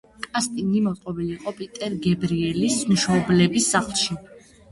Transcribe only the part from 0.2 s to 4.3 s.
კასტინგი მოწყობილი იყო პიტერ გებრიელის მშობლების სახლში.